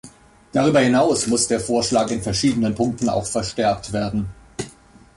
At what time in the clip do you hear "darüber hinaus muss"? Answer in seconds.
0.51-1.47